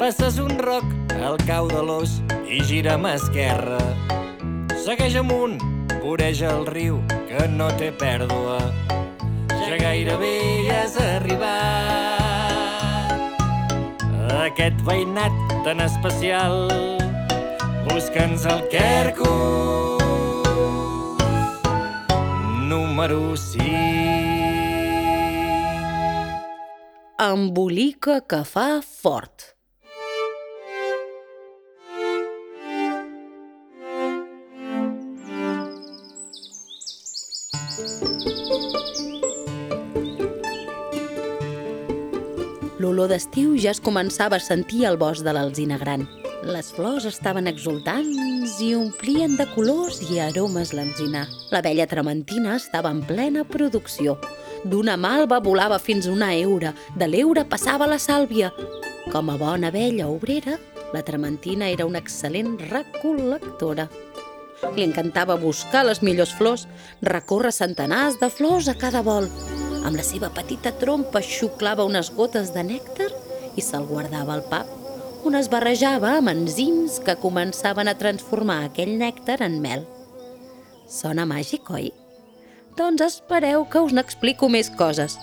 [0.00, 0.84] Passes un roc
[1.20, 2.12] al cau de l'os
[2.48, 3.80] i gira a esquerra.
[4.80, 5.60] Segueix amunt,
[6.00, 8.56] voreja el riu, que no té pèrdua.
[9.50, 12.16] Ja gairebé hi has arribat.
[14.46, 15.36] Aquest veïnat
[15.68, 16.72] tan especial,
[17.92, 20.00] busca'ns el Quercus.
[22.72, 23.68] Número 5.
[27.20, 29.59] Embolica que fa fort.
[42.90, 46.08] L'olor d'estiu ja es començava a sentir al bosc de l'Alzina Gran.
[46.42, 51.28] Les flors estaven exultants i omplien de colors i aromes l'alzinar.
[51.54, 54.16] La vella trementina estava en plena producció.
[54.64, 58.50] D'una malva volava fins una eura, de l'eura passava la sàlvia.
[59.14, 60.58] Com a bona vella obrera,
[60.90, 63.86] la trementina era una excel·lent recol·lectora.
[64.74, 66.66] Li encantava buscar les millors flors,
[67.06, 69.30] recórrer centenars de flors a cada vol.
[69.80, 73.08] Amb la seva petita trompa xuclava unes gotes de nèctar
[73.56, 74.68] i se'l guardava al pap,
[75.24, 79.86] on es barrejava amb enzims que començaven a transformar aquell nèctar en mel.
[80.88, 81.90] Sona màgic, oi?
[82.76, 85.16] Doncs espereu que us n'explico més coses.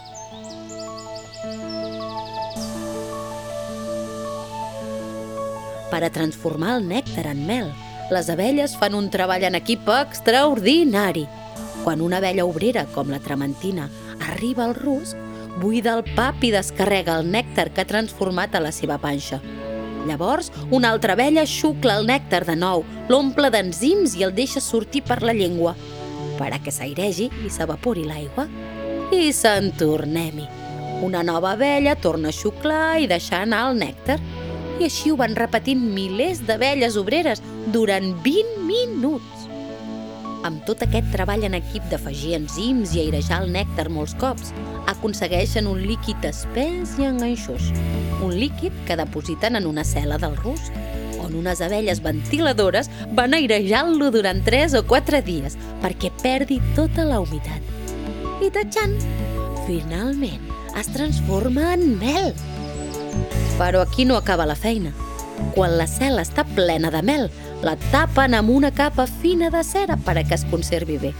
[5.87, 7.69] Per a transformar el nèctar en mel,
[8.11, 11.25] les abelles fan un treball en equip extraordinari.
[11.83, 13.87] Quan una abella obrera, com la trementina,
[14.31, 15.17] arriba al rusc,
[15.61, 19.41] buida el pap i descarrega el nèctar que ha transformat a la seva panxa.
[20.07, 25.03] Llavors, una altra abella xucla el nèctar de nou, l'omple d'enzims i el deixa sortir
[25.03, 25.75] per la llengua,
[26.37, 28.47] per a que s'airegi i s'evapori l'aigua.
[29.11, 30.47] I se'n tornem-hi.
[31.03, 34.17] Una nova abella torna a xuclar i deixar anar el nèctar.
[34.77, 37.41] I així ho van repetint milers d'abelles obreres
[37.73, 39.36] durant 20 minuts.
[40.45, 44.51] Amb tot aquest treball en equip d'afegir enzims i airejar el nèctar molts cops,
[44.91, 47.71] aconsegueixen un líquid espès i enganxós.
[48.23, 50.75] Un líquid que depositen en una cel·la del rusc,
[51.23, 57.19] on unes abelles ventiladores van airejant-lo durant 3 o 4 dies perquè perdi tota la
[57.23, 57.73] humitat.
[58.45, 58.95] I tatxant,
[59.65, 62.31] finalment es transforma en mel.
[63.57, 64.93] Però aquí no acaba la feina.
[65.55, 67.27] Quan la cel·la està plena de mel,
[67.65, 71.13] la tapen amb una capa fina de cera per a que es conservi bé.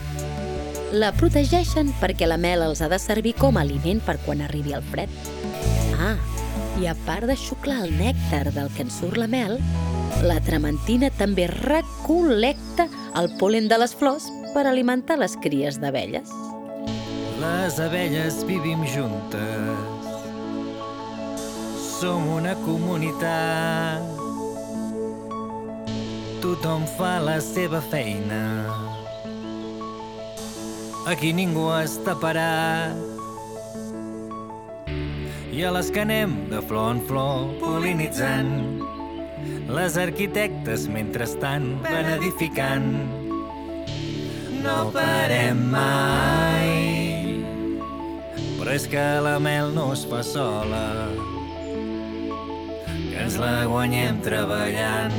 [0.92, 4.72] La protegeixen perquè la mel els ha de servir com a aliment per quan arribi
[4.76, 5.12] el fred.
[5.98, 6.16] Ah,
[6.80, 9.58] i a part de xuclar el nèctar del que en surt la mel,
[10.24, 12.88] la trementina també recol·lecta
[13.20, 16.32] el polen de les flors per alimentar les cries d'abelles.
[17.38, 19.87] Les abelles vivim juntes.
[21.98, 24.04] Som una comunitat.
[26.38, 28.68] Tothom fa la seva feina.
[31.10, 32.94] Aquí ningú està parat.
[35.50, 38.52] I a les que anem de flor en flor polinitzant.
[39.66, 42.92] Les arquitectes, mentrestant, van edificant.
[44.62, 46.70] No parem mai.
[48.60, 50.86] Però és que la mel no es fa sola.
[53.28, 55.12] Ens la guanyem treballant.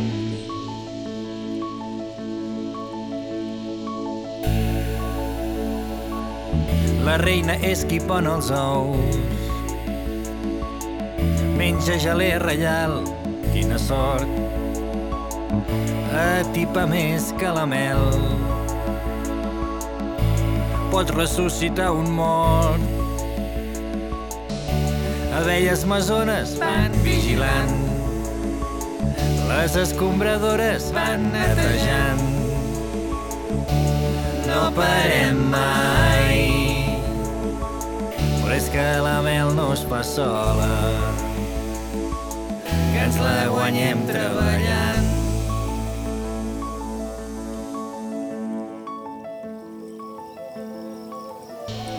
[7.06, 9.19] La reina és qui pon els ous.
[11.59, 12.96] Menja gelé reial,
[13.52, 14.25] quina sort.
[16.24, 18.02] Atipa més que la mel.
[20.90, 22.90] Pot ressuscitar un mort.
[25.44, 27.88] Abelles masones van vigilant.
[29.59, 32.22] Les escombradores van netejant.
[34.47, 36.38] No parem mai.
[38.40, 40.69] Però és que la mel no es fa sola.
[42.72, 45.12] Que ens la guanyem treballant.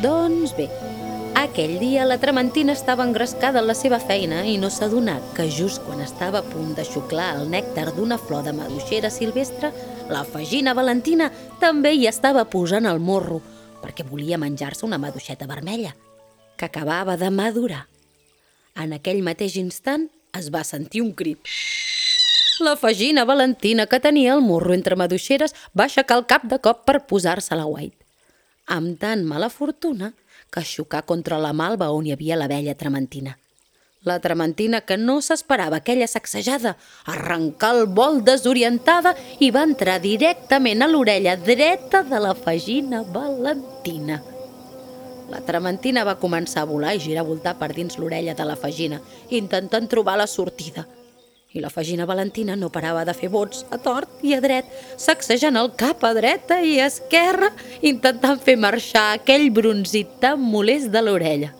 [0.01, 0.71] Doncs bé,
[1.51, 5.81] aquell dia la trementina estava engrescada en la seva feina i no s'adonà que just
[5.83, 9.73] quan estava a punt de xuclar el nèctar d'una flor de maduixera silvestre,
[10.07, 11.27] la fagina Valentina
[11.59, 13.41] també hi estava posant el morro
[13.83, 15.91] perquè volia menjar-se una maduixeta vermella
[16.57, 17.83] que acabava de madurar.
[18.79, 20.07] En aquell mateix instant
[20.39, 21.43] es va sentir un crit.
[22.61, 26.87] La fagina Valentina, que tenia el morro entre maduixeres, va aixecar el cap de cop
[26.87, 27.97] per posar-se la guait.
[28.71, 30.13] Amb tan mala fortuna
[30.51, 33.37] que xocà contra la malva on hi havia la vella trementina.
[34.03, 36.77] La trementina, que no s'esperava aquella sacsejada,
[37.13, 39.13] arrencà el vol desorientada
[39.45, 44.23] i va entrar directament a l'orella dreta de la fagina Valentina.
[45.31, 48.57] La trementina va començar a volar i girar a voltar per dins l'orella de la
[48.57, 50.87] fagina, intentant trobar la sortida.
[51.53, 54.69] I la fagina Valentina no parava de fer bots a tort i a dret,
[55.01, 57.51] sacsejant el cap a dreta i a esquerra,
[57.83, 61.51] intentant fer marxar aquell bronzit tan molest de l'orella.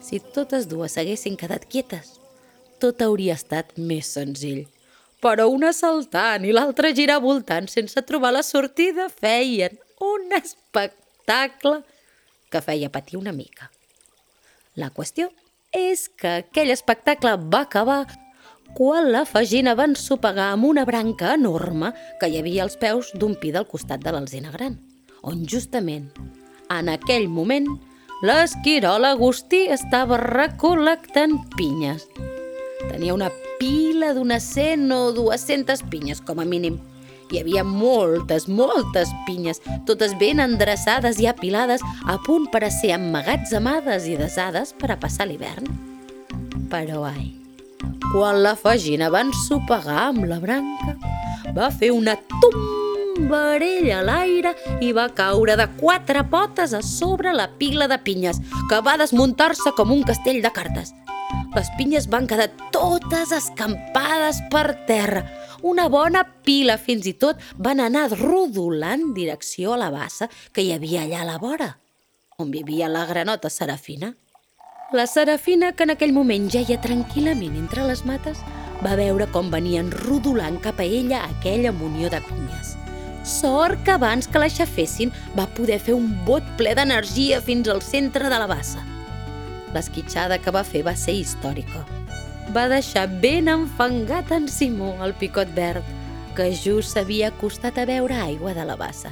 [0.00, 2.16] Si totes dues s'haguessin quedat quietes,
[2.80, 4.64] tot hauria estat més senzill.
[5.20, 11.78] Però una saltant i l'altra girar voltant sense trobar la sortida feien un espectacle
[12.52, 13.70] que feia patir una mica.
[14.76, 15.30] La qüestió
[15.72, 18.02] és que aquell espectacle va acabar
[18.74, 23.36] quan la fagina va ensopegar amb una branca enorme que hi havia als peus d'un
[23.38, 24.78] pi del costat de l'alzina gran,
[25.22, 26.08] on justament,
[26.72, 27.68] en aquell moment,
[28.24, 32.06] l'esquirol Agustí estava recol·lectant pinyes.
[32.88, 33.30] Tenia una
[33.60, 36.80] pila d'unes 100 o 200 pinyes, com a mínim.
[37.32, 42.94] Hi havia moltes, moltes pinyes, totes ben endreçades i apilades, a punt per a ser
[42.98, 45.70] emmagatzemades i desades per a passar l'hivern.
[46.72, 47.32] Però, ai,
[48.12, 50.96] quan la fagina va ensopegar amb la branca,
[51.56, 57.32] va fer una tum varell a l'aire i va caure de quatre potes a sobre
[57.34, 58.40] la pila de pinyes,
[58.70, 60.92] que va desmuntar-se com un castell de cartes.
[61.54, 65.22] Les pinyes van quedar totes escampades per terra.
[65.62, 70.74] Una bona pila, fins i tot, van anar rodolant direcció a la bassa que hi
[70.74, 71.70] havia allà a la vora,
[72.38, 74.12] on vivia la granota Serafina.
[74.94, 78.38] La Serafina, que en aquell moment jaia tranquil·lament entre les mates,
[78.78, 82.76] va veure com venien rodolant cap a ella aquella munió de pinyes.
[83.26, 88.30] Sort que abans que l'aixafessin va poder fer un bot ple d'energia fins al centre
[88.30, 88.86] de la bassa.
[89.74, 91.82] L'esquitxada que va fer va ser històrica.
[92.54, 95.82] Va deixar ben enfangat en Simó, el picot verd,
[96.38, 99.10] que just s'havia acostat a veure aigua de la bassa.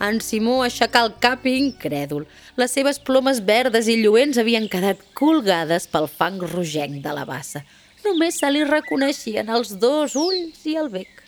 [0.00, 2.24] En Simó aixecà el cap incrèdul.
[2.56, 7.60] Les seves plomes verdes i lluents havien quedat colgades pel fang rogenc de la bassa.
[8.06, 11.20] Només se li reconeixien els dos ulls i el bec.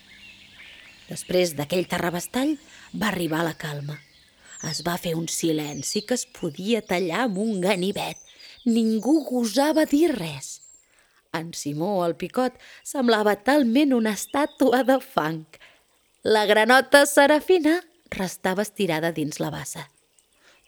[1.10, 2.54] Després d'aquell terrabastall
[2.96, 3.98] va arribar la calma.
[4.64, 8.16] Es va fer un silenci que es podia tallar amb un ganivet.
[8.64, 10.62] Ningú gosava dir res.
[11.36, 15.44] En Simó, el picot, semblava talment una estàtua de fang.
[16.24, 17.80] La granota serafina
[18.18, 19.88] restava estirada dins la bassa.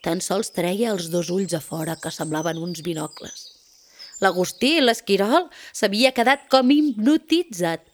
[0.05, 3.49] Tan sols treia els dos ulls a fora, que semblaven uns binocles.
[4.20, 7.85] L'Agustí, l'esquirol, s'havia quedat com hipnotitzat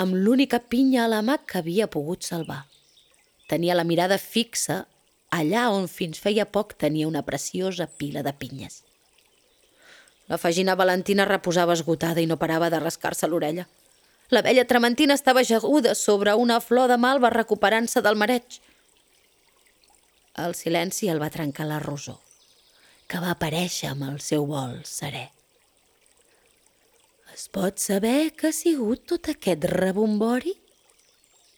[0.00, 2.64] amb l'única pinya a la mà que havia pogut salvar.
[3.50, 4.84] Tenia la mirada fixa
[5.30, 8.82] allà on fins feia poc tenia una preciosa pila de pinyes.
[10.30, 13.66] La fagina Valentina reposava esgotada i no parava de rascar-se l'orella.
[14.30, 18.60] La vella trementina estava ajaguda sobre una flor de malva recuperant-se del mareig.
[20.40, 22.16] El silenci el va trencar la rosó,
[23.06, 25.26] que va aparèixer amb el seu vol serè.
[27.34, 30.56] Es pot saber que ha sigut tot aquest rebombori?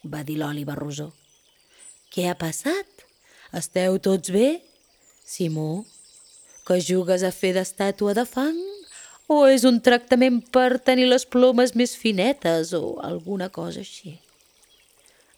[0.03, 1.09] va dir l'Òliva Rosó.
[2.11, 3.05] Què ha passat?
[3.55, 4.61] Esteu tots bé?
[5.25, 5.85] Simó,
[6.67, 8.59] que jugues a fer d'estàtua de fang?
[9.31, 14.17] O és un tractament per tenir les plomes més finetes o alguna cosa així?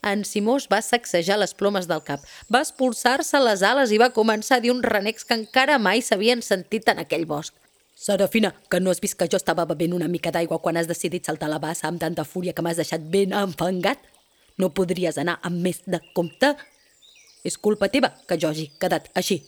[0.06, 2.22] En Simó es va sacsejar les plomes del cap,
[2.52, 6.44] va expulsar-se les ales i va començar a dir uns renecs que encara mai s'havien
[6.46, 7.56] sentit en aquell bosc.
[7.96, 11.26] Serafina, que no has vist que jo estava bevent una mica d'aigua quan has decidit
[11.26, 13.98] saltar la bassa amb tanta fúria que m'has deixat ben enfangat?
[14.60, 16.54] No podries anar amb més de compte?
[17.42, 19.40] És culpa teva que jo hagi quedat així.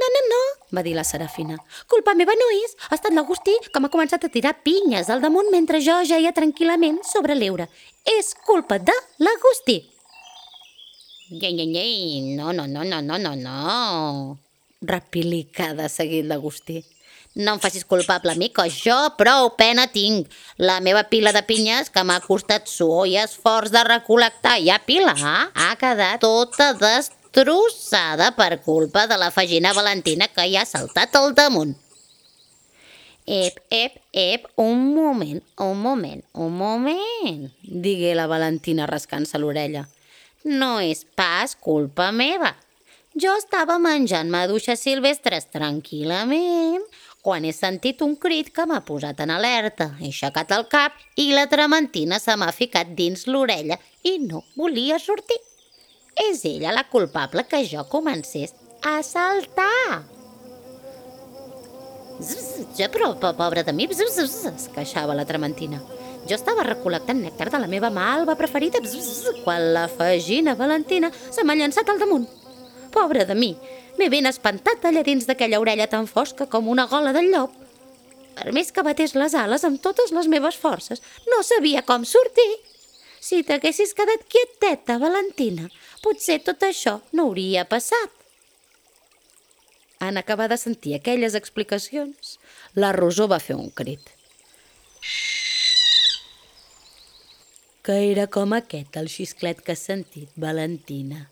[0.00, 1.58] No, no, no, va dir la Serafina.
[1.90, 2.76] Culpa meva no és.
[2.88, 7.02] Ha estat l'Agustí que m'ha començat a tirar pinyes al damunt mentre jo jaia tranquil·lament
[7.06, 7.68] sobre l'eure.
[8.16, 9.82] És culpa de l'Agustí.
[11.30, 14.38] Ei, ei, ei, no, no, no, no, no, no, no.
[14.86, 16.84] Repilicà de seguit l'Agustí.
[17.36, 20.30] No em facis culpable a mi, que jo prou pena tinc.
[20.56, 25.50] La meva pila de pinyes, que m'ha costat suor i esforç de recol·lectar i apilar,
[25.52, 26.72] ha quedat tota
[27.36, 31.76] destrossada per culpa de la fagina valentina que hi ha saltat al damunt.
[33.26, 39.82] Ep, ep, ep, un moment, un moment, un moment, digué la Valentina rascant-se l'orella.
[40.44, 42.54] No és pas culpa meva.
[43.18, 46.86] Jo estava menjant maduixes silvestres tranquil·lament
[47.20, 49.90] quan he sentit un crit que m'ha posat en alerta.
[49.98, 55.02] He aixecat el cap i la trementina se m'ha ficat dins l'orella i no volia
[55.02, 55.42] sortir.
[56.16, 60.02] És ella la culpable que jo comencés a saltar.
[62.20, 65.82] Zzz, però, po- pobra de mi, es queixava la trementina.
[66.26, 68.80] Jo estava recol·lectant nèctar de la meva malva preferida
[69.44, 72.26] quan la fagina Valentina se m'ha llançat al damunt.
[72.90, 73.52] Pobra de mi,
[73.98, 77.52] m'he ben espantat allà dins d'aquella orella tan fosca com una gola del llop.
[78.36, 82.48] Per més que batés les ales amb totes les meves forces, no sabia com sortir.
[83.20, 85.68] Si t'haguessis quedat quieteta, Valentina,
[86.06, 88.12] potser tot això no hauria passat.
[90.06, 92.36] En acabar de sentir aquelles explicacions,
[92.74, 94.12] la Rosó va fer un crit.
[97.86, 101.30] Que era com aquest el xisclet que has sentit, Valentina.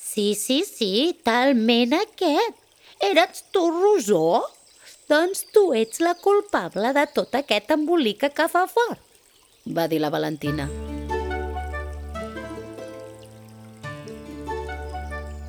[0.00, 0.92] Sí, sí, sí,
[1.24, 2.60] talment aquest.
[3.10, 4.42] Eres tu, Rosó?
[5.06, 8.98] Doncs tu ets la culpable de tot aquest embolica que fa fort,
[9.70, 10.66] va dir la Valentina.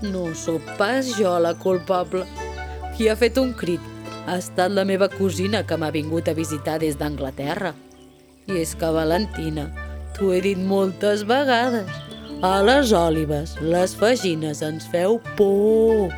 [0.01, 2.25] No sóc pas jo la culpable.
[2.98, 3.82] Qui ha fet un crit
[4.27, 7.74] ha estat la meva cosina que m'ha vingut a visitar des d'Anglaterra.
[8.48, 9.66] I és que, Valentina,
[10.13, 11.89] t'ho he dit moltes vegades.
[12.46, 16.13] A les òlives, les fagines ens feu por.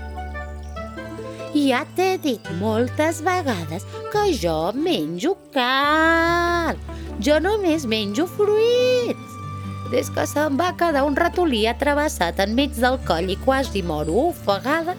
[1.55, 6.77] Ja t'he dit moltes vegades que jo menjo carn.
[7.23, 9.28] Jo només menjo fruits.
[9.89, 14.93] Des que se'm va quedar un ratolí atrevessat enmig del coll i quasi moro ofegada,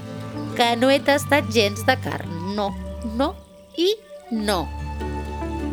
[0.59, 2.33] que no he tastat gens de carn.
[2.57, 2.71] No,
[3.15, 3.35] no
[3.79, 3.93] i
[4.35, 4.65] no.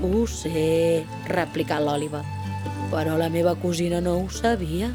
[0.05, 2.21] Ho sé, replicà l'Òliva,
[2.91, 4.91] però la meva cosina no ho sabia.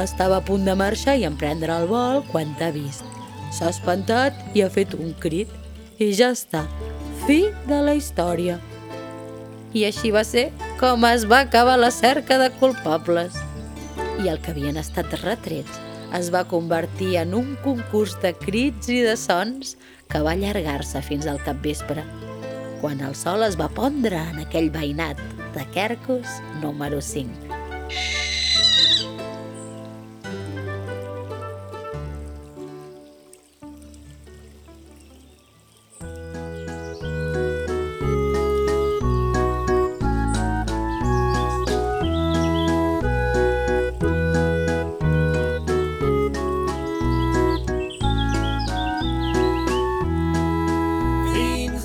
[0.00, 3.04] Estava a punt de marxar i emprendre el vol quan t'ha vist.
[3.52, 5.52] S'ha espantat i ha fet un crit.
[6.00, 6.64] I ja està.
[7.26, 8.56] Fi de la història.
[9.76, 10.48] I així va ser
[10.80, 13.36] com es va acabar la cerca de culpables.
[14.20, 15.78] I el que havien estat retrets
[16.18, 19.76] es va convertir en un concurs de crits i de sons
[20.12, 22.04] que va allargar-se fins al capvespre,
[22.82, 25.20] quan el sol es va pondre en aquell veïnat
[25.56, 28.19] de Quercus número 5.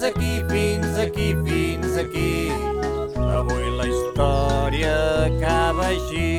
[0.06, 2.52] Aquí, fins aquí, fins aquí.
[3.18, 4.96] Avui la història
[5.26, 6.30] acaba així.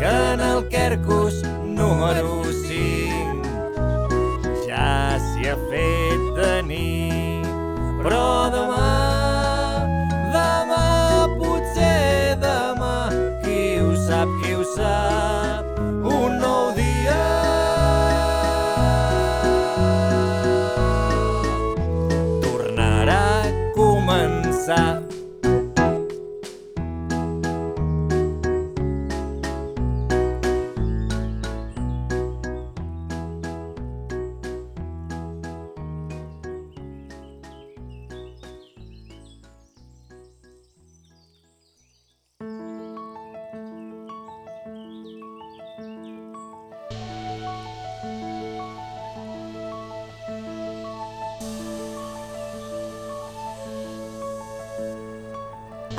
[0.00, 3.42] Que en el Quercus número 5
[4.66, 7.46] ja s'hi ha fet de nit.
[8.02, 8.85] Però demà,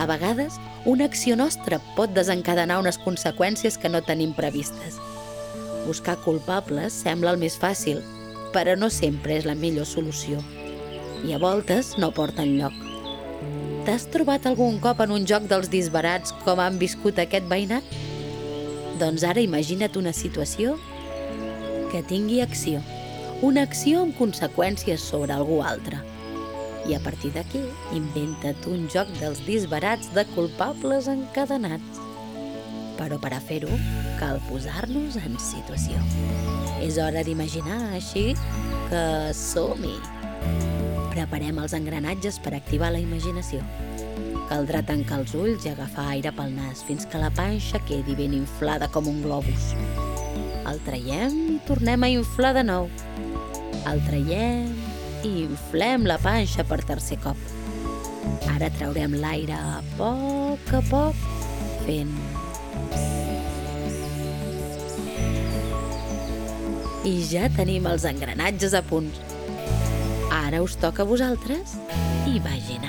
[0.07, 4.95] A vegades, una acció nostra pot desencadenar unes conseqüències que no tenim previstes.
[5.83, 7.99] Buscar culpables sembla el més fàcil,
[8.55, 10.39] però no sempre és la millor solució.
[11.27, 12.71] I a voltes no porta enlloc.
[13.83, 17.83] T'has trobat algun cop en un joc dels disbarats com han viscut aquest veïnat?
[19.03, 20.79] Doncs ara imagina't una situació
[21.91, 22.79] que tingui acció.
[23.43, 25.99] Una acció amb conseqüències sobre algú altre.
[26.87, 27.59] I a partir d'aquí,
[27.91, 31.99] inventa't un joc dels disbarats de culpables encadenats.
[32.97, 33.73] Però per a fer-ho,
[34.21, 35.99] cal posar-nos en situació.
[36.79, 38.31] És hora d'imaginar, així
[38.87, 39.03] que
[39.35, 39.97] som-hi.
[41.11, 43.59] Preparem els engranatges per activar la imaginació.
[44.47, 48.37] Caldrà tancar els ulls i agafar aire pel nas fins que la panxa quedi ben
[48.37, 49.73] inflada com un globus.
[50.67, 52.87] El traiem i tornem a inflar de nou.
[53.87, 54.86] El traiem
[55.27, 57.39] i inflem la panxa per tercer cop.
[58.53, 61.27] Ara traurem l'aire a poc a poc,
[61.85, 62.15] fent...
[67.07, 69.13] I ja tenim els engranatges a punt.
[70.33, 71.77] Ara us toca a vosaltres
[72.27, 72.86] imaginar.